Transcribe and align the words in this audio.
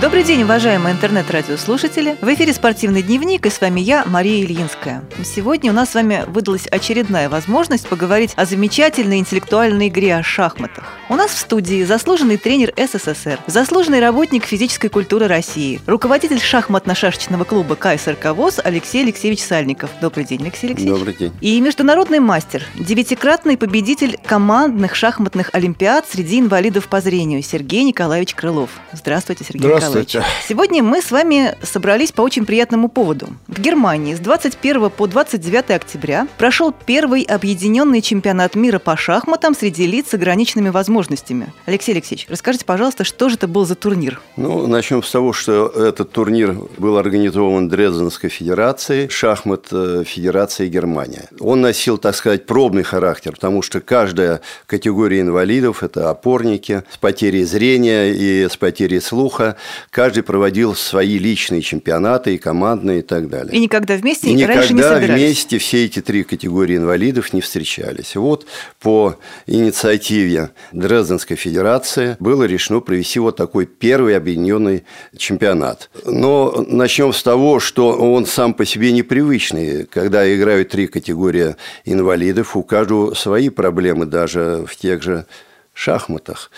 Добрый 0.00 0.24
день, 0.24 0.44
уважаемые 0.44 0.94
интернет-радиослушатели. 0.94 2.16
В 2.22 2.32
эфире 2.32 2.54
«Спортивный 2.54 3.02
дневник» 3.02 3.44
и 3.44 3.50
с 3.50 3.60
вами 3.60 3.80
я, 3.80 4.06
Мария 4.06 4.42
Ильинская. 4.42 5.04
Сегодня 5.22 5.72
у 5.72 5.74
нас 5.74 5.90
с 5.90 5.94
вами 5.94 6.24
выдалась 6.26 6.66
очередная 6.68 7.28
возможность 7.28 7.86
поговорить 7.86 8.32
о 8.36 8.46
замечательной 8.46 9.18
интеллектуальной 9.18 9.88
игре 9.88 10.16
о 10.16 10.22
шахматах. 10.22 10.84
У 11.10 11.16
нас 11.16 11.32
в 11.32 11.36
студии 11.36 11.84
заслуженный 11.84 12.38
тренер 12.38 12.72
СССР, 12.78 13.40
заслуженный 13.46 14.00
работник 14.00 14.46
физической 14.46 14.88
культуры 14.88 15.26
России, 15.26 15.82
руководитель 15.86 16.38
шахматно-шашечного 16.38 17.44
клуба 17.44 17.76
КСРК 17.76 18.34
ВОЗ 18.34 18.60
Алексей 18.64 19.02
Алексеевич 19.02 19.42
Сальников. 19.42 19.90
Добрый 20.00 20.24
день, 20.24 20.40
Алексей 20.40 20.68
Алексеевич. 20.68 20.94
Добрый 20.94 21.14
день. 21.14 21.32
И 21.42 21.60
международный 21.60 22.20
мастер, 22.20 22.64
девятикратный 22.74 23.58
победитель 23.58 24.16
командных 24.24 24.94
шахматных 24.94 25.50
олимпиад 25.52 26.08
среди 26.08 26.40
инвалидов 26.40 26.88
по 26.88 27.02
зрению 27.02 27.42
Сергей 27.42 27.84
Николаевич 27.84 28.34
Крылов. 28.34 28.70
Здравствуйте, 28.92 29.44
Сергей 29.44 29.60
Здравствуйте. 29.60 29.89
Николаевич. 29.90 30.16
Сегодня 30.46 30.82
мы 30.82 31.02
с 31.02 31.10
вами 31.10 31.56
собрались 31.62 32.12
по 32.12 32.22
очень 32.22 32.46
приятному 32.46 32.88
поводу. 32.88 33.28
В 33.48 33.60
Германии 33.60 34.14
с 34.14 34.20
21 34.20 34.90
по 34.90 35.06
29 35.06 35.70
октября 35.70 36.26
прошел 36.38 36.72
первый 36.72 37.22
объединенный 37.22 38.00
чемпионат 38.00 38.54
мира 38.54 38.78
по 38.78 38.96
шахматам 38.96 39.54
среди 39.54 39.86
лиц 39.86 40.10
с 40.10 40.14
ограниченными 40.14 40.68
возможностями. 40.68 41.52
Алексей 41.66 41.92
Алексеевич, 41.92 42.26
расскажите, 42.28 42.64
пожалуйста, 42.64 43.04
что 43.04 43.28
же 43.28 43.36
это 43.36 43.48
был 43.48 43.64
за 43.64 43.74
турнир? 43.74 44.20
Ну, 44.36 44.66
начнем 44.66 45.02
с 45.02 45.10
того, 45.10 45.32
что 45.32 45.66
этот 45.68 46.12
турнир 46.12 46.56
был 46.78 46.96
организован 46.96 47.68
Дрезденской 47.68 48.30
федерацией, 48.30 49.08
шахмат 49.08 49.66
э, 49.72 50.04
Федерации 50.06 50.68
Германия. 50.68 51.28
Он 51.40 51.60
носил, 51.60 51.98
так 51.98 52.14
сказать, 52.14 52.46
пробный 52.46 52.82
характер, 52.82 53.32
потому 53.32 53.62
что 53.62 53.80
каждая 53.80 54.40
категория 54.66 55.20
инвалидов– 55.20 55.82
это 55.82 56.10
опорники 56.10 56.82
с 56.92 56.96
потерей 56.96 57.44
зрения 57.44 58.12
и 58.12 58.48
с 58.48 58.56
потерей 58.56 59.00
слуха. 59.00 59.56
Каждый 59.90 60.22
проводил 60.22 60.74
свои 60.74 61.18
личные 61.18 61.62
чемпионаты 61.62 62.34
и 62.34 62.38
командные 62.38 63.00
и 63.00 63.02
так 63.02 63.28
далее. 63.28 63.54
И 63.54 63.60
никогда 63.60 63.96
вместе 63.96 64.28
И 64.30 64.44
раньше 64.44 64.72
не 64.72 64.78
никогда 64.78 64.96
собирались? 64.96 65.22
вместе 65.22 65.58
все 65.58 65.84
эти 65.84 66.00
три 66.00 66.22
категории 66.24 66.76
инвалидов 66.76 67.32
не 67.32 67.40
встречались. 67.40 68.16
Вот 68.16 68.46
по 68.80 69.16
инициативе 69.46 70.50
Дрезденской 70.72 71.36
федерации 71.36 72.16
было 72.20 72.44
решено 72.44 72.80
провести 72.80 73.18
вот 73.18 73.36
такой 73.36 73.66
первый 73.66 74.16
объединенный 74.16 74.84
чемпионат. 75.16 75.90
Но 76.04 76.64
начнем 76.68 77.12
с 77.12 77.22
того, 77.22 77.60
что 77.60 77.92
он 77.92 78.26
сам 78.26 78.54
по 78.54 78.64
себе 78.64 78.92
непривычный. 78.92 79.86
Когда 79.86 80.32
играют 80.34 80.70
три 80.70 80.86
категории 80.86 81.56
инвалидов, 81.84 82.56
у 82.56 82.62
каждого 82.62 83.14
свои 83.14 83.48
проблемы 83.48 84.06
даже 84.06 84.64
в 84.68 84.76
тех 84.76 85.02
же 85.02 85.26
шахматах. 85.72 86.50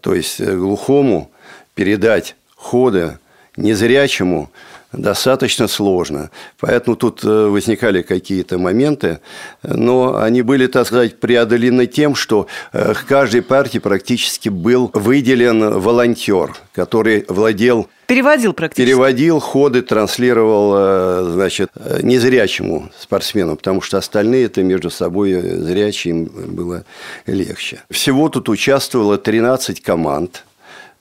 То 0.00 0.14
есть 0.14 0.40
глухому 0.40 1.30
передать 1.74 2.36
ходы 2.64 3.18
незрячему 3.56 4.50
достаточно 4.92 5.68
сложно. 5.68 6.30
Поэтому 6.60 6.96
тут 6.96 7.24
э, 7.24 7.28
возникали 7.28 8.02
какие-то 8.02 8.58
моменты, 8.58 9.20
но 9.62 10.16
они 10.16 10.42
были, 10.42 10.66
так 10.66 10.86
сказать, 10.86 11.20
преодолены 11.20 11.86
тем, 11.86 12.14
что 12.14 12.46
э, 12.72 12.94
к 12.94 13.06
каждой 13.06 13.42
партии 13.42 13.78
практически 13.78 14.48
был 14.48 14.90
выделен 14.94 15.78
волонтер, 15.78 16.56
который 16.72 17.24
владел 17.28 17.88
Переводил 18.06 18.52
практически. 18.52 18.86
Переводил 18.86 19.40
ходы, 19.40 19.82
транслировал, 19.82 20.74
э, 20.76 21.30
значит, 21.32 21.70
незрячему 22.02 22.90
спортсмену, 22.98 23.56
потому 23.56 23.80
что 23.80 23.98
остальные 23.98 24.46
это 24.46 24.62
между 24.62 24.90
собой 24.90 25.32
э, 25.32 25.56
зрячие 25.58 26.14
им 26.14 26.24
было 26.26 26.84
легче. 27.26 27.82
Всего 27.90 28.28
тут 28.28 28.48
участвовало 28.48 29.16
13 29.16 29.80
команд, 29.80 30.44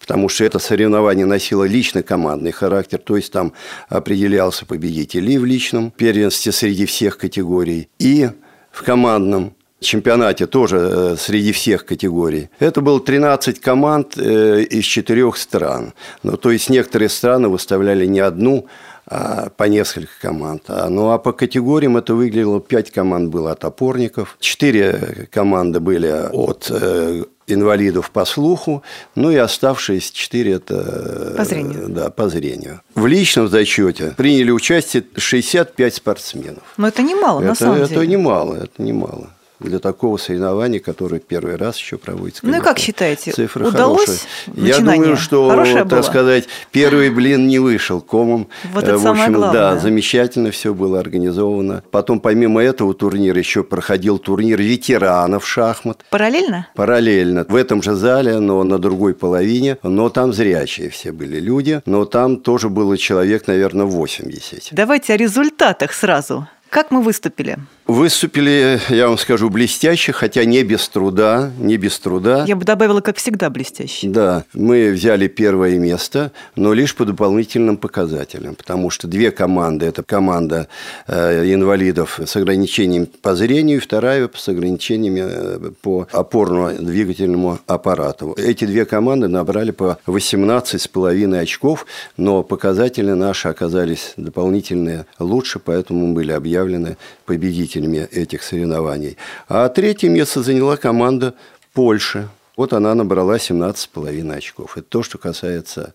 потому 0.03 0.27
что 0.27 0.43
это 0.43 0.59
соревнование 0.59 1.25
носило 1.25 1.63
лично 1.63 2.03
командный 2.03 2.51
характер, 2.51 2.97
то 2.99 3.15
есть 3.15 3.31
там 3.31 3.53
определялся 3.87 4.65
победитель 4.65 5.31
и 5.31 5.37
в 5.37 5.45
личном 5.45 5.91
первенстве 5.91 6.51
среди 6.51 6.85
всех 6.85 7.17
категорий, 7.17 7.87
и 7.99 8.29
в 8.69 8.83
командном 8.83 9.53
чемпионате 9.79 10.45
тоже 10.45 10.77
э, 10.77 11.15
среди 11.17 11.53
всех 11.53 11.85
категорий. 11.85 12.49
Это 12.59 12.81
было 12.81 12.99
13 12.99 13.61
команд 13.61 14.17
э, 14.17 14.63
из 14.63 14.83
четырех 14.83 15.37
стран. 15.37 15.93
Ну, 16.21 16.35
то 16.35 16.51
есть 16.51 16.69
некоторые 16.69 17.07
страны 17.07 17.47
выставляли 17.47 18.05
не 18.05 18.19
одну, 18.19 18.67
а 19.05 19.49
по 19.49 19.65
несколько 19.65 20.11
команд. 20.21 20.63
А, 20.67 20.89
Ну 20.89 21.11
а 21.11 21.17
по 21.17 21.33
категориям 21.33 21.97
это 21.97 22.13
выглядело, 22.13 22.59
5 22.59 22.91
команд 22.91 23.29
было 23.29 23.51
от 23.51 23.65
опорников, 23.65 24.37
4 24.39 25.27
команды 25.31 25.79
были 25.79 26.29
от 26.31 26.67
э, 26.69 27.23
инвалидов 27.47 28.11
по 28.11 28.25
слуху, 28.25 28.83
ну 29.15 29.31
и 29.31 29.35
оставшиеся 29.35 30.13
4 30.13 30.51
это... 30.53 31.31
э, 31.33 31.37
По 31.37 31.45
зрению. 31.45 31.89
Да, 31.89 32.09
по 32.09 32.29
зрению. 32.29 32.81
В 32.95 33.05
личном 33.07 33.47
зачете 33.47 34.13
приняли 34.17 34.51
участие 34.51 35.03
65 35.17 35.95
спортсменов. 35.95 36.63
Но 36.77 36.87
это 36.87 37.01
немало, 37.01 37.39
на 37.41 37.45
это, 37.51 37.55
самом 37.55 37.77
это 37.81 37.89
деле. 37.95 38.07
немало, 38.07 38.55
это 38.55 38.81
немало 38.81 39.29
для 39.63 39.79
такого 39.79 40.17
соревнования, 40.17 40.79
которое 40.79 41.19
первый 41.19 41.55
раз 41.55 41.77
еще 41.77 41.97
проводится. 41.97 42.41
Ну 42.43 42.49
и 42.49 42.51
конечно, 42.53 42.69
как 42.69 42.79
считаете, 42.79 43.31
цифры 43.31 43.67
удалось 43.67 44.25
хорошие. 44.45 44.67
Я 44.67 44.79
думаю, 44.79 45.17
что, 45.17 45.49
Хорошее 45.49 45.83
было? 45.83 45.89
так 45.89 46.05
сказать, 46.05 46.45
первый 46.71 47.09
блин 47.09 47.47
не 47.47 47.59
вышел 47.59 48.01
комом. 48.01 48.47
Вот 48.71 48.83
Э, 48.83 48.87
это 48.87 48.97
в 48.97 49.01
самое 49.01 49.23
общем, 49.23 49.33
главное. 49.35 49.61
Да, 49.73 49.77
замечательно 49.79 50.51
все 50.51 50.73
было 50.73 50.99
организовано. 50.99 51.83
Потом, 51.91 52.19
помимо 52.19 52.61
этого 52.61 52.93
турнира, 52.93 53.37
еще 53.37 53.63
проходил 53.63 54.17
турнир 54.19 54.61
ветеранов 54.61 55.47
шахмат. 55.47 56.03
Параллельно? 56.09 56.67
Параллельно 56.75 57.45
в 57.47 57.55
этом 57.55 57.81
же 57.81 57.93
зале, 57.95 58.39
но 58.39 58.63
на 58.63 58.77
другой 58.77 59.13
половине, 59.13 59.77
но 59.83 60.09
там 60.09 60.33
зрячие 60.33 60.89
все 60.89 61.11
были 61.11 61.39
люди, 61.39 61.81
но 61.85 62.05
там 62.05 62.37
тоже 62.37 62.69
было 62.69 62.97
человек, 62.97 63.47
наверное, 63.47 63.85
80. 63.85 64.69
Давайте 64.71 65.13
о 65.13 65.17
результатах 65.17 65.93
сразу. 65.93 66.47
Как 66.69 66.89
мы 66.89 67.01
выступили? 67.03 67.57
Выступили, 67.93 68.79
я 68.89 69.07
вам 69.07 69.19
скажу, 69.19 69.51
блестяще, 69.51 70.13
хотя 70.13 70.45
не 70.45 70.63
без 70.63 70.89
труда, 70.89 71.51
не 71.59 71.77
без 71.77 71.99
труда. 71.99 72.43
Я 72.47 72.55
бы 72.55 72.65
добавила, 72.65 73.01
как 73.01 73.17
всегда, 73.17 73.51
блестящий. 73.51 74.07
Да, 74.09 74.45
мы 74.53 74.89
взяли 74.89 75.27
первое 75.27 75.77
место, 75.77 76.31
но 76.55 76.73
лишь 76.73 76.95
по 76.95 77.05
дополнительным 77.05 77.77
показателям, 77.77 78.55
потому 78.55 78.89
что 78.89 79.07
две 79.07 79.29
команды, 79.29 79.85
это 79.85 80.01
команда 80.01 80.69
э, 81.05 81.53
инвалидов 81.53 82.19
с 82.25 82.35
ограничением 82.35 83.05
по 83.05 83.35
зрению, 83.35 83.77
и 83.77 83.79
вторая 83.79 84.27
с 84.33 84.49
ограничениями 84.49 85.21
э, 85.23 85.71
по 85.83 86.07
опорно-двигательному 86.11 87.59
аппарату. 87.67 88.33
Эти 88.39 88.65
две 88.65 88.85
команды 88.85 89.27
набрали 89.27 89.69
по 89.69 89.99
18,5 90.07 91.37
очков, 91.37 91.85
но 92.17 92.41
показатели 92.41 93.11
наши 93.11 93.49
оказались 93.49 94.13
дополнительные 94.17 95.05
лучше, 95.19 95.59
поэтому 95.59 96.07
мы 96.07 96.13
были 96.15 96.31
объявлены 96.31 96.97
победителями 97.27 97.82
этих 97.87 98.43
соревнований. 98.43 99.17
А 99.47 99.69
третье 99.69 100.09
место 100.09 100.41
заняла 100.43 100.77
команда 100.77 101.35
Польши. 101.73 102.29
Вот 102.55 102.73
она 102.73 102.93
набрала 102.93 103.37
17,5 103.37 104.31
очков. 104.31 104.77
Это 104.77 104.87
то, 104.87 105.03
что 105.03 105.17
касается 105.17 105.93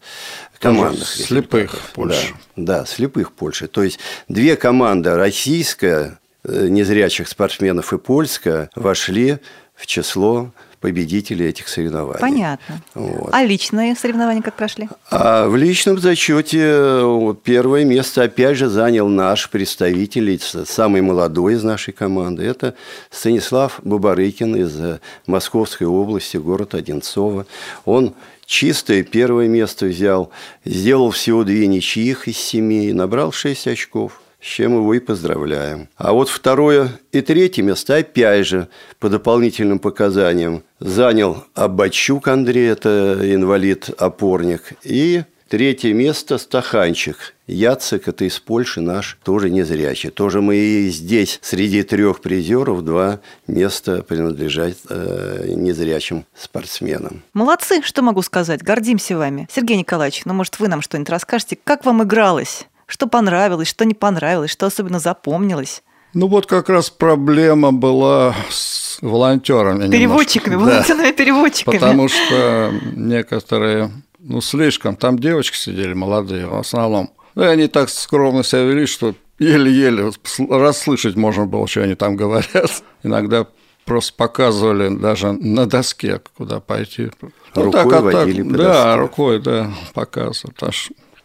командных 0.59 1.07
слепых 1.07 1.73
результатов. 1.73 1.93
Польши. 1.95 2.35
Да, 2.57 2.81
да, 2.81 2.87
слепых 2.87 3.33
Польши. 3.33 3.69
То 3.69 3.83
есть 3.83 4.01
две 4.29 4.57
команды, 4.57 5.15
российская, 5.15 6.19
э, 6.45 6.67
незрячих 6.69 7.29
спортсменов 7.29 7.93
и 7.93 7.99
польская, 7.99 8.71
вошли 8.75 9.39
в 9.77 9.87
число 9.87 10.53
победителей 10.81 11.49
этих 11.49 11.69
соревнований. 11.69 12.21
Понятно. 12.21 12.81
Вот. 12.95 13.31
А 13.33 13.45
личные 13.45 13.97
соревнования 13.97 14.43
как 14.43 14.55
прошли? 14.55 14.89
А 15.11 15.49
в 15.49 15.57
личном 15.57 15.99
зачете 15.99 17.03
первое 17.43 17.85
место 17.85 18.23
опять 18.23 18.57
же 18.57 18.69
занял 18.69 19.09
наш 19.09 19.51
представитель, 19.51 20.39
самый 20.41 21.01
молодой 21.01 21.55
из 21.55 21.65
нашей 21.65 21.93
команды. 21.93 22.45
Это 22.45 22.75
Станислав 23.11 23.81
Бабарыкин 23.83 24.57
из 24.57 24.79
э, 24.81 25.01
Московской 25.27 25.87
области, 25.87 26.37
город 26.37 26.75
Одинцово. 26.75 27.47
Он 27.85 28.15
чистое 28.47 29.03
первое 29.03 29.49
место 29.49 29.87
взял, 29.87 30.31
сделал 30.65 31.11
всего 31.11 31.45
две 31.45 31.67
ничьих 31.67 32.29
из 32.29 32.39
семи, 32.39 32.93
набрал 32.93 33.33
шесть 33.33 33.67
очков 33.67 34.21
с 34.41 34.47
чем 34.47 34.75
его 34.75 34.95
и 34.95 35.01
поздравляем. 35.01 35.89
А 35.97 36.13
вот 36.13 36.29
второе 36.29 36.91
и 37.13 37.21
третье 37.21 37.63
место, 37.63 37.97
опять 37.97 38.47
же, 38.47 38.69
по 38.99 39.09
дополнительным 39.09 39.79
показаниям, 39.79 40.63
занял 40.81 41.45
Абачук 41.55 42.29
Андрей, 42.29 42.69
это 42.69 43.19
инвалид-опорник, 43.23 44.75
и 44.85 45.25
третье 45.49 45.93
место 45.93 46.39
Стаханчик. 46.39 47.35
Яцек, 47.47 48.07
это 48.09 48.27
из 48.27 48.39
Польши 48.39 48.83
наш, 48.83 49.19
тоже 49.25 49.49
незрячий. 49.49 50.11
Тоже 50.11 50.43
мы 50.43 50.57
и 50.57 50.91
здесь 50.91 51.39
среди 51.43 51.83
трех 51.83 52.21
призеров 52.21 52.85
два 52.85 53.21
места 53.47 54.03
принадлежат 54.03 54.75
э, 54.91 55.53
незрячим 55.57 56.27
спортсменам. 56.37 57.23
Молодцы, 57.33 57.81
что 57.83 58.03
могу 58.03 58.21
сказать, 58.21 58.63
гордимся 58.63 59.17
вами. 59.17 59.49
Сергей 59.51 59.79
Николаевич, 59.79 60.27
ну, 60.27 60.35
может, 60.35 60.61
вы 60.61 60.69
нам 60.69 60.83
что-нибудь 60.83 61.09
расскажете, 61.09 61.59
как 61.65 61.87
вам 61.87 62.03
игралось? 62.03 62.67
Что 62.89 63.07
понравилось, 63.07 63.69
что 63.69 63.85
не 63.85 63.95
понравилось, 63.95 64.51
что 64.51 64.67
особенно 64.67 64.99
запомнилось? 64.99 65.83
Ну 66.15 66.27
вот 66.27 66.47
как 66.47 66.71
раз 66.71 66.89
проблема 66.89 67.71
была 67.71 68.35
с 68.51 68.99
волонтерами. 69.03 69.91
Переводчиками, 69.91 70.55
немножко. 70.55 70.95
Да. 70.97 71.13
переводчиками. 71.13 71.79
Потому 71.79 72.09
что 72.09 72.73
некоторые 72.97 73.93
ну, 74.19 74.41
слишком. 74.41 74.97
Там 74.97 75.19
девочки 75.19 75.57
сидели 75.57 75.93
молодые 75.93 76.47
в 76.47 76.59
основном. 76.59 77.11
Ну, 77.35 77.43
и 77.45 77.47
они 77.47 77.69
так 77.69 77.91
скромно 77.91 78.43
себя 78.43 78.63
вели, 78.63 78.87
что 78.87 79.15
еле-еле 79.39 80.11
расслышать 80.51 81.15
можно 81.15 81.45
было, 81.45 81.69
что 81.69 81.83
они 81.83 81.95
там 81.95 82.17
говорят. 82.17 82.83
Иногда 83.03 83.47
просто 83.85 84.15
показывали 84.15 84.89
даже 84.89 85.33
на 85.33 85.67
доске, 85.67 86.21
куда 86.37 86.61
пойти. 86.61 87.11
Ну, 87.55 87.65
рукой 87.65 87.83
так, 87.85 87.93
а 87.93 88.01
водили 88.01 88.43
так, 88.43 88.51
по 88.51 88.57
Да, 88.57 88.85
доске. 88.85 89.01
рукой, 89.01 89.39
да, 89.41 89.71
показывают. 89.93 90.59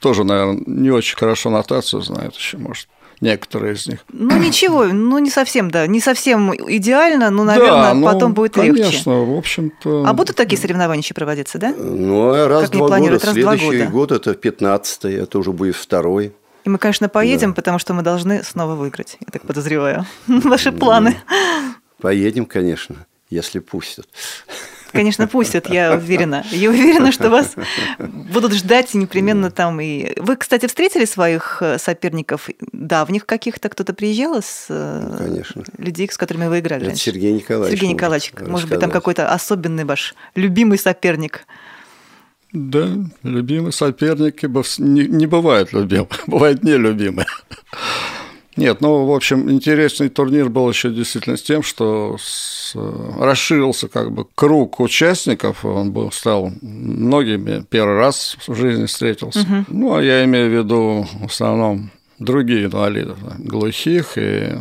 Тоже, 0.03 0.25
наверное, 0.25 0.61
не 0.65 0.91
очень 0.91 1.15
хорошо 1.15 1.49
нотацию 1.49 2.01
знают 2.01 2.35
еще, 2.35 2.57
может 2.57 2.89
некоторые 3.21 3.75
из 3.75 3.87
них. 3.87 3.99
Ну 4.11 4.37
ничего, 4.37 4.83
ну 4.83 5.17
не 5.17 5.29
совсем, 5.29 5.71
да, 5.71 5.87
не 5.87 6.01
совсем 6.01 6.53
идеально, 6.53 7.29
но, 7.29 7.45
наверное, 7.45 7.71
да, 7.71 7.93
ну, 7.93 8.05
потом 8.05 8.33
будет 8.33 8.53
конечно, 8.55 8.75
легче. 8.75 8.89
Конечно, 8.91 9.23
в 9.23 9.37
общем-то. 9.37 10.03
А 10.05 10.11
будут 10.11 10.35
такие 10.35 10.59
соревнования 10.59 11.01
еще 11.01 11.13
проводиться, 11.13 11.57
да? 11.57 11.73
Ну, 11.77 12.33
а 12.33 12.49
раз 12.49 12.63
Как 12.63 12.69
в 12.71 12.73
два 12.73 12.99
года. 12.99 13.11
Раз 13.11 13.21
в 13.21 13.23
два 13.23 13.57
Следующий 13.57 13.85
года. 13.85 13.91
год 13.91 14.11
это 14.11 14.31
15-й, 14.31 15.13
это 15.15 15.39
уже 15.39 15.53
будет 15.53 15.77
второй. 15.77 16.33
И 16.65 16.69
мы, 16.69 16.77
конечно, 16.77 17.07
поедем, 17.07 17.51
Да. 17.51 17.55
потому 17.55 17.79
что 17.79 17.93
мы 17.93 18.01
должны 18.01 18.43
снова 18.43 18.75
выиграть, 18.75 19.15
я 19.21 19.27
так 19.31 19.43
подозреваю. 19.43 20.05
Ваши 20.27 20.73
планы. 20.73 21.15
Поедем, 22.01 22.45
конечно, 22.45 23.05
если 23.29 23.59
пустят. 23.59 24.05
Конечно, 24.93 25.27
пустят, 25.27 25.69
я 25.69 25.93
уверена. 25.93 26.45
Я 26.51 26.69
уверена, 26.69 27.11
что 27.11 27.29
вас 27.29 27.55
будут 27.97 28.53
ждать 28.53 28.93
непременно 28.93 29.51
там. 29.51 29.81
И 29.81 30.13
вы, 30.19 30.35
кстати, 30.37 30.67
встретили 30.67 31.05
своих 31.05 31.57
э, 31.61 31.77
соперников 31.79 32.49
давних 32.71 33.25
каких-то? 33.25 33.69
Кто-то 33.69 33.93
приезжал 33.93 34.37
из 34.37 34.67
э, 34.69 35.15
Конечно. 35.17 35.63
людей, 35.77 36.07
с 36.09 36.17
которыми 36.17 36.47
вы 36.47 36.59
играли 36.59 36.83
Это 36.83 36.89
раньше? 36.91 37.03
Сергей 37.05 37.33
Николаевич. 37.33 37.71
Сергей 37.79 37.89
может 37.89 37.97
Николаевич, 37.97 38.33
может 38.47 38.69
быть, 38.69 38.79
там 38.79 38.91
какой-то 38.91 39.29
особенный 39.33 39.83
ваш 39.83 40.13
любимый 40.35 40.77
соперник? 40.77 41.45
Да, 42.51 42.87
любимые 43.23 43.71
соперники 43.71 44.45
быв- 44.45 44.79
не, 44.79 45.07
не 45.07 45.25
бывают 45.25 45.73
любимые, 45.73 46.07
бывают 46.27 46.63
нелюбимые. 46.63 47.25
Нет, 48.55 48.81
ну, 48.81 49.05
в 49.05 49.11
общем, 49.13 49.49
интересный 49.51 50.09
турнир 50.09 50.49
был 50.49 50.69
еще 50.69 50.89
действительно 50.91 51.37
с 51.37 51.41
тем, 51.41 51.63
что 51.63 52.17
с- 52.19 52.75
расширился 53.19 53.87
как 53.87 54.11
бы 54.11 54.25
круг 54.35 54.79
участников, 54.79 55.65
он 55.65 55.91
был, 55.91 56.11
стал 56.11 56.51
многими, 56.61 57.63
первый 57.69 57.97
раз 57.97 58.37
в 58.47 58.55
жизни 58.55 58.85
встретился. 58.85 59.65
Ну, 59.69 59.95
а 59.95 60.03
я 60.03 60.23
имею 60.25 60.49
в 60.49 60.53
виду 60.53 61.07
в 61.21 61.25
основном 61.25 61.89
другие 62.19 62.65
инвалидов, 62.65 63.17
глухих 63.39 64.17
и 64.17 64.51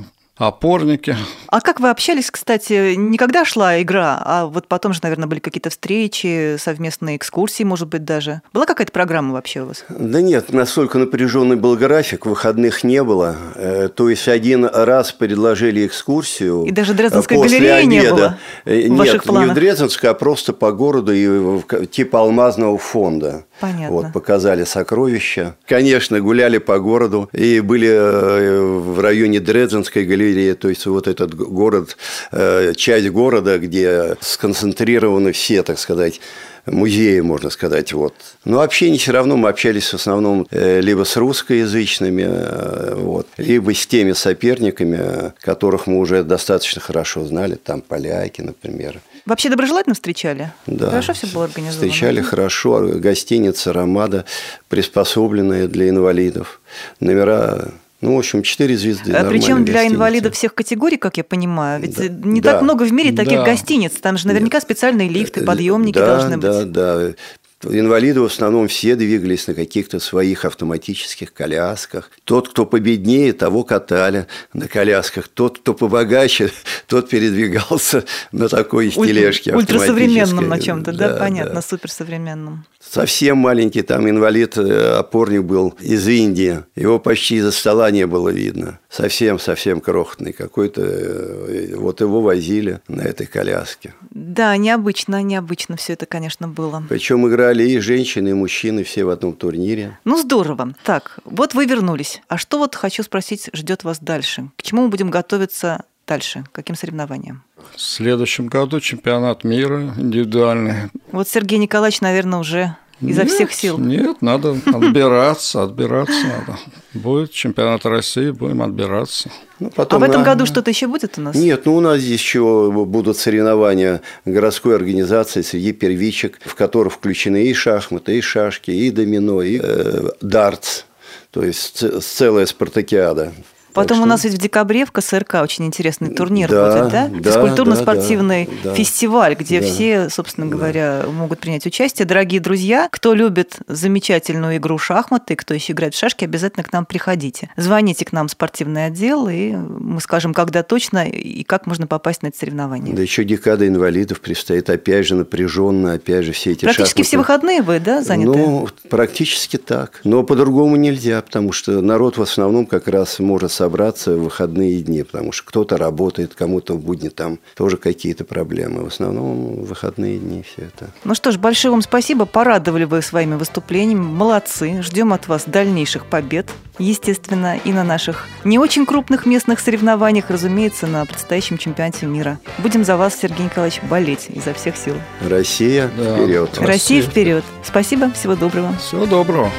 опорники. 0.46 1.16
А 1.48 1.60
как 1.60 1.80
вы 1.80 1.90
общались, 1.90 2.30
кстати, 2.30 2.94
не 2.94 3.16
когда 3.16 3.44
шла 3.44 3.80
игра, 3.80 4.20
а 4.24 4.46
вот 4.46 4.66
потом 4.66 4.92
же, 4.92 5.00
наверное, 5.02 5.26
были 5.28 5.38
какие-то 5.38 5.70
встречи, 5.70 6.56
совместные 6.58 7.16
экскурсии, 7.16 7.62
может 7.62 7.88
быть, 7.88 8.04
даже. 8.04 8.42
Была 8.52 8.66
какая-то 8.66 8.92
программа 8.92 9.34
вообще 9.34 9.62
у 9.62 9.66
вас? 9.66 9.84
Да 9.88 10.20
нет, 10.20 10.52
настолько 10.52 10.98
напряженный 10.98 11.56
был 11.56 11.76
график, 11.76 12.26
выходных 12.26 12.84
не 12.84 13.02
было. 13.02 13.36
Э, 13.54 13.88
То 13.88 14.08
есть 14.08 14.28
один 14.28 14.64
раз 14.64 15.12
предложили 15.12 15.86
экскурсию. 15.86 16.64
И 16.64 16.70
даже 16.70 16.94
Дрезденской 16.94 17.36
э, 17.36 17.40
галереи 17.40 17.84
не 17.84 17.98
обеда. 18.00 18.14
было 18.14 18.38
Э, 18.64 18.80
в 18.80 18.88
Нет, 18.88 18.98
ваших 18.98 19.26
не 19.26 19.46
в? 19.46 19.54
Дрезденской, 19.54 20.10
а 20.10 20.14
просто 20.14 20.52
по 20.52 20.72
городу 20.72 21.12
и 21.12 21.86
типа 21.86 22.20
алмазного 22.20 22.78
фонда. 22.78 23.44
Понятно. 23.62 23.90
Вот, 23.90 24.12
показали 24.12 24.64
сокровища. 24.64 25.54
Конечно, 25.68 26.18
гуляли 26.20 26.58
по 26.58 26.80
городу 26.80 27.30
и 27.32 27.60
были 27.60 27.88
э, 27.88 28.60
в 28.60 28.98
районе 28.98 29.38
Дрезденской 29.38 30.04
галереи, 30.04 30.54
то 30.54 30.68
есть 30.68 30.84
вот 30.86 31.06
этот 31.06 31.32
город, 31.36 31.96
э, 32.32 32.72
часть 32.74 33.08
города, 33.10 33.60
где 33.60 34.16
сконцентрированы 34.20 35.30
все, 35.30 35.62
так 35.62 35.78
сказать, 35.78 36.20
музеи, 36.66 37.20
можно 37.20 37.50
сказать. 37.50 37.92
Вот. 37.92 38.14
Но 38.44 38.62
общение 38.62 38.98
все 38.98 39.12
равно 39.12 39.36
мы 39.36 39.48
общались 39.48 39.90
в 39.90 39.94
основном 39.94 40.48
э, 40.50 40.80
либо 40.80 41.04
с 41.04 41.16
русскоязычными, 41.16 42.96
вот, 42.96 43.28
либо 43.36 43.72
с 43.72 43.86
теми 43.86 44.10
соперниками, 44.10 45.34
которых 45.40 45.86
мы 45.86 46.00
уже 46.00 46.24
достаточно 46.24 46.80
хорошо 46.80 47.24
знали, 47.24 47.54
там 47.54 47.80
поляки, 47.80 48.40
например. 48.40 49.00
Вообще 49.26 49.48
доброжелательно 49.50 49.94
встречали? 49.94 50.52
Да. 50.66 50.90
Хорошо 50.90 51.12
все 51.12 51.26
было 51.28 51.44
организовано? 51.44 51.88
Встречали 51.90 52.20
да? 52.20 52.26
хорошо. 52.26 52.80
Гостиница 52.94 53.72
«Ромада», 53.72 54.24
приспособленная 54.68 55.68
для 55.68 55.88
инвалидов. 55.88 56.60
Номера, 56.98 57.68
ну, 58.00 58.16
в 58.16 58.18
общем, 58.18 58.42
четыре 58.42 58.76
звезды. 58.76 59.12
А 59.12 59.24
Причем 59.24 59.64
для 59.64 59.74
гостиница. 59.74 59.94
инвалидов 59.94 60.34
всех 60.34 60.54
категорий, 60.54 60.96
как 60.96 61.18
я 61.18 61.24
понимаю. 61.24 61.80
Ведь 61.80 61.96
Да. 61.96 62.08
не 62.08 62.40
Да. 62.40 62.52
так 62.54 62.62
много 62.62 62.82
в 62.82 62.92
мире 62.92 63.12
таких 63.12 63.38
Да. 63.38 63.44
гостиниц. 63.44 63.92
Там 64.00 64.18
же 64.18 64.26
наверняка 64.26 64.60
специальные 64.60 65.08
лифты, 65.08 65.44
подъемники 65.44 65.98
да, 65.98 66.06
должны 66.06 66.36
да, 66.38 66.64
быть. 66.98 67.16
Да, 67.62 67.78
Инвалиды 67.78 68.20
в 68.20 68.24
основном 68.24 68.68
все 68.68 68.96
двигались 68.96 69.46
на 69.46 69.54
каких-то 69.54 70.00
своих 70.00 70.44
автоматических 70.44 71.32
колясках. 71.32 72.10
Тот, 72.24 72.48
кто 72.48 72.66
победнее, 72.66 73.32
того 73.32 73.64
катали 73.64 74.26
на 74.52 74.68
колясках. 74.68 75.28
Тот, 75.28 75.58
кто 75.58 75.74
побогаче, 75.74 76.50
тот 76.86 77.08
передвигался 77.08 78.04
на 78.32 78.48
такой 78.48 78.92
Уль- 78.96 79.06
тележке 79.08 79.54
Ультрасовременном 79.54 80.48
на 80.48 80.58
чем-то, 80.60 80.92
да, 80.92 81.10
Да, 81.10 81.16
понятно, 81.16 81.54
да. 81.56 81.62
суперсовременном. 81.62 82.64
Совсем 82.80 83.38
маленький 83.38 83.82
там 83.82 84.08
инвалид, 84.08 84.56
э, 84.58 84.94
опорник 84.98 85.42
был 85.44 85.74
из 85.80 86.06
Индии. 86.08 86.60
Его 86.74 86.98
почти 86.98 87.36
из-за 87.36 87.52
стола 87.52 87.90
не 87.90 88.06
было 88.06 88.30
видно. 88.30 88.80
Совсем-совсем 88.90 89.80
крохотный 89.80 90.32
какой-то. 90.32 90.82
э, 90.82 91.74
Вот 91.76 92.00
его 92.00 92.20
возили 92.22 92.80
на 92.88 93.02
этой 93.02 93.26
коляске. 93.26 93.94
Да, 94.10 94.56
необычно, 94.56 95.22
необычно 95.22 95.76
все 95.76 95.92
это, 95.92 96.06
конечно, 96.06 96.48
было. 96.48 96.82
Причем 96.88 97.26
играли 97.28 97.51
и 97.60 97.78
женщины, 97.78 98.30
и 98.30 98.34
мужчины 98.34 98.84
все 98.84 99.04
в 99.04 99.10
одном 99.10 99.34
турнире. 99.34 99.98
Ну, 100.04 100.16
здорово. 100.16 100.74
Так, 100.84 101.18
вот 101.24 101.54
вы 101.54 101.66
вернулись. 101.66 102.22
А 102.28 102.38
что 102.38 102.58
вот, 102.58 102.74
хочу 102.74 103.02
спросить, 103.02 103.50
ждет 103.52 103.84
вас 103.84 103.98
дальше? 104.00 104.48
К 104.56 104.62
чему 104.62 104.82
мы 104.82 104.88
будем 104.88 105.10
готовиться 105.10 105.84
дальше? 106.06 106.44
К 106.50 106.54
каким 106.56 106.76
соревнованиям? 106.76 107.42
В 107.76 107.80
следующем 107.80 108.46
году 108.46 108.80
чемпионат 108.80 109.44
мира 109.44 109.94
индивидуальный. 109.96 110.90
Вот 111.10 111.28
Сергей 111.28 111.58
Николаевич, 111.58 112.00
наверное, 112.00 112.38
уже 112.38 112.76
изо 113.02 113.22
Нет, 113.24 113.30
всех 113.32 113.52
сил. 113.52 113.78
Нет, 113.78 114.22
надо 114.22 114.56
отбираться, 114.66 115.62
отбираться 115.64 116.14
надо. 116.26 116.58
Будет 116.94 117.32
чемпионат 117.32 117.84
России, 117.84 118.30
будем 118.30 118.62
отбираться. 118.62 119.30
Ну, 119.58 119.68
А 119.68 119.70
потом 119.70 120.00
в 120.00 120.04
этом 120.04 120.20
на- 120.22 120.26
году 120.26 120.46
что-то 120.46 120.70
еще 120.70 120.86
будет 120.86 121.18
у 121.18 121.20
нас? 121.20 121.34
Нет, 121.34 121.66
ну 121.66 121.76
у 121.76 121.80
нас 121.80 122.00
здесь 122.00 122.20
еще 122.20 122.70
будут 122.72 123.16
соревнования 123.16 124.00
городской 124.24 124.74
организации 124.76 125.42
среди 125.42 125.72
первичек, 125.72 126.38
в 126.44 126.54
которых 126.54 126.94
включены 126.94 127.44
и 127.44 127.54
шахматы, 127.54 128.18
и 128.18 128.20
шашки, 128.20 128.70
и 128.70 128.90
домино, 128.90 129.42
и 129.42 129.58
э, 129.62 130.10
дартс. 130.20 130.84
То 131.30 131.42
есть 131.42 131.84
целая 132.02 132.46
спартакиада. 132.46 133.32
Потом 133.74 133.98
Так 133.98 133.98
у 133.98 134.00
что- 134.02 134.08
нас 134.08 134.24
ведь 134.24 134.34
в 134.34 134.38
декабре 134.38 134.84
в 134.84 134.92
КСРК 134.92 135.36
очень 135.42 135.64
интересный 135.66 136.10
турнир 136.10 136.48
Да, 136.48 136.80
будет, 136.80 136.92
да? 136.92 137.08
да, 137.08 137.30
Физкультурно-спортивный 137.30 138.48
да, 138.62 138.70
да, 138.70 138.74
фестиваль, 138.74 139.34
где 139.34 139.60
да, 139.60 139.66
все, 139.66 140.08
собственно 140.10 140.46
говоря, 140.46 141.04
могут 141.10 141.40
принять 141.40 141.64
участие. 141.66 142.06
Дорогие 142.06 142.40
друзья, 142.40 142.88
кто 142.90 143.14
любит 143.14 143.56
замечательную 143.68 144.56
игру 144.56 144.78
шахматы, 144.78 145.36
кто 145.36 145.54
еще 145.54 145.72
играет 145.72 145.94
в 145.94 145.98
шашки, 145.98 146.24
обязательно 146.24 146.64
к 146.64 146.72
нам 146.72 146.84
приходите. 146.86 147.50
Звоните 147.56 148.04
к 148.04 148.12
нам 148.12 148.28
в 148.28 148.30
спортивный 148.30 148.86
отдел, 148.86 149.28
и 149.28 149.52
мы 149.52 150.00
скажем, 150.00 150.34
когда 150.34 150.62
точно 150.62 151.06
и 151.08 151.42
как 151.44 151.66
можно 151.66 151.86
попасть 151.86 152.22
на 152.22 152.28
это 152.28 152.38
соревнование. 152.38 152.94
Да 152.94 153.02
еще 153.02 153.24
декада 153.24 153.66
инвалидов 153.66 154.20
предстоит, 154.20 154.68
опять 154.70 155.06
же, 155.06 155.14
напряженно, 155.14 155.94
опять 155.94 156.24
же, 156.24 156.32
все 156.32 156.52
эти 156.52 156.64
Практически 156.64 157.02
все 157.02 157.16
шахматы. 157.16 157.32
выходные 157.46 157.62
вы, 157.62 157.80
да, 157.80 158.02
заняты? 158.02 158.38
Ну, 158.38 158.68
практически 158.88 159.56
так. 159.56 160.00
Но 160.04 160.22
по-другому 160.22 160.76
нельзя, 160.76 161.20
потому 161.22 161.52
что 161.52 161.80
народ 161.80 162.18
в 162.18 162.22
основном 162.22 162.66
как 162.66 162.88
раз 162.88 163.18
может 163.18 163.52
собраться 163.62 164.16
в 164.16 164.24
выходные 164.24 164.80
дни, 164.80 165.04
потому 165.04 165.30
что 165.30 165.46
кто-то 165.46 165.76
работает, 165.76 166.34
кому-то 166.34 166.74
в 166.74 166.80
будни 166.80 167.10
там 167.10 167.38
тоже 167.54 167.76
какие-то 167.76 168.24
проблемы. 168.24 168.82
В 168.82 168.88
основном 168.88 169.62
выходные 169.62 170.18
дни 170.18 170.42
все 170.42 170.62
это. 170.66 170.90
Ну 171.04 171.14
что 171.14 171.30
ж, 171.30 171.38
большое 171.38 171.70
вам 171.70 171.80
спасибо. 171.82 172.26
Порадовали 172.26 172.82
вы 172.82 173.02
своими 173.02 173.36
выступлениями. 173.36 174.02
Молодцы. 174.02 174.82
Ждем 174.82 175.12
от 175.12 175.28
вас 175.28 175.44
дальнейших 175.46 176.06
побед. 176.06 176.50
Естественно, 176.80 177.56
и 177.56 177.72
на 177.72 177.84
наших 177.84 178.26
не 178.42 178.58
очень 178.58 178.84
крупных 178.84 179.26
местных 179.26 179.60
соревнованиях, 179.60 180.28
разумеется, 180.28 180.88
на 180.88 181.06
предстоящем 181.06 181.56
чемпионате 181.56 182.06
мира. 182.06 182.40
Будем 182.58 182.84
за 182.84 182.96
вас, 182.96 183.14
Сергей 183.14 183.44
Николаевич, 183.44 183.80
болеть 183.88 184.26
изо 184.28 184.54
всех 184.54 184.76
сил. 184.76 184.94
Россия 185.28 185.88
Да. 185.96 186.16
вперед! 186.16 186.48
Россия 186.58 186.66
Россия 186.66 187.02
вперед. 187.02 187.44
Спасибо. 187.62 188.10
Всего 188.10 188.34
доброго. 188.34 188.76
Всего 188.78 189.06
доброго. 189.06 189.50